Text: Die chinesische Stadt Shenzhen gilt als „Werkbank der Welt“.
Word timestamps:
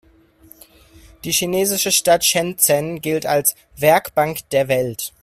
Die 1.23 1.31
chinesische 1.31 1.91
Stadt 1.91 2.25
Shenzhen 2.25 3.01
gilt 3.01 3.27
als 3.27 3.53
„Werkbank 3.77 4.39
der 4.49 4.67
Welt“. 4.67 5.13